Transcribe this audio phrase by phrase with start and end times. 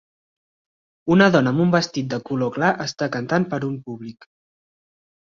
[1.15, 4.27] Una dona amb un vestit de color clar està cantant per un públic.